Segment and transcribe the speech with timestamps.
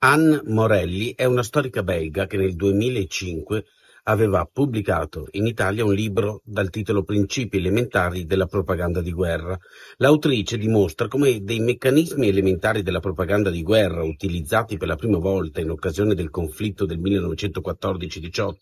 [0.00, 3.64] Anne Morelli è una storica belga che nel 2005
[4.08, 9.56] aveva pubblicato in Italia un libro dal titolo Principi elementari della propaganda di guerra.
[9.98, 15.60] L'autrice dimostra come dei meccanismi elementari della propaganda di guerra utilizzati per la prima volta
[15.60, 18.54] in occasione del conflitto del 1914-18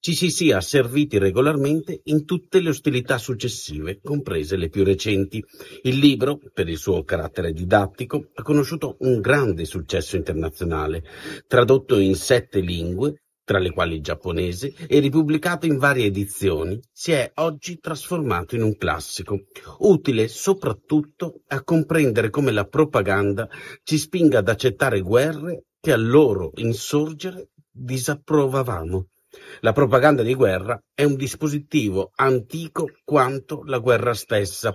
[0.00, 5.42] ci si sia serviti regolarmente in tutte le ostilità successive, comprese le più recenti.
[5.82, 11.04] Il libro, per il suo carattere didattico, ha conosciuto un grande successo internazionale,
[11.46, 17.10] tradotto in sette lingue tra le quali il giapponese, e ripubblicato in varie edizioni, si
[17.10, 19.40] è oggi trasformato in un classico,
[19.78, 23.48] utile soprattutto a comprendere come la propaganda
[23.82, 29.08] ci spinga ad accettare guerre che al loro insorgere disapprovavamo.
[29.62, 34.72] La propaganda di guerra è un dispositivo antico quanto la guerra stessa,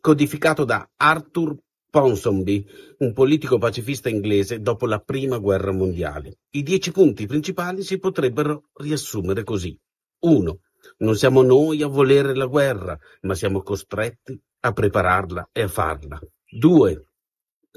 [0.00, 1.56] codificato da Arthur
[1.92, 2.66] Ponsonby,
[3.00, 6.38] un politico pacifista inglese dopo la prima guerra mondiale.
[6.52, 9.78] I dieci punti principali si potrebbero riassumere così.
[10.20, 10.58] 1.
[11.00, 16.18] Non siamo noi a volere la guerra, ma siamo costretti a prepararla e a farla.
[16.46, 17.06] 2.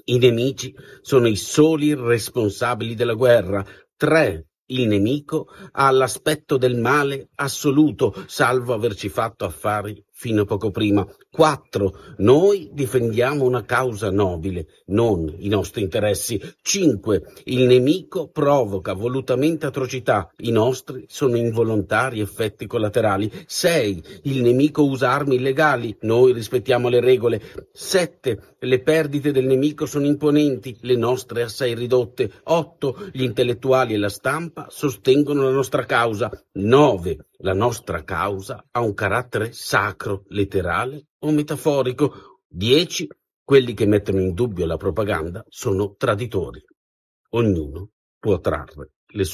[0.06, 3.66] I nemici sono i soli responsabili della guerra.
[3.98, 4.48] 3.
[4.68, 11.06] Il nemico ha l'aspetto del male assoluto, salvo averci fatto affari fino a poco prima.
[11.30, 11.98] 4.
[12.20, 16.42] Noi difendiamo una causa nobile, non i nostri interessi.
[16.62, 17.24] 5.
[17.44, 23.30] Il nemico provoca volutamente atrocità, i nostri sono involontari effetti collaterali.
[23.46, 24.04] 6.
[24.24, 27.42] Il nemico usa armi illegali, noi rispettiamo le regole.
[27.74, 28.56] 7.
[28.60, 32.32] Le perdite del nemico sono imponenti, le nostre assai ridotte.
[32.46, 33.10] 8.
[33.12, 34.10] Gli intellettuali e la
[34.56, 36.32] stampa sostengono la nostra causa.
[36.54, 37.28] 9.
[37.40, 42.40] La nostra causa ha un carattere sacro, letterale o metaforico.
[42.48, 43.10] 10.
[43.44, 46.64] Quelli che mettono in dubbio la propaganda sono traditori.
[47.32, 49.34] Ognuno può trarre le sue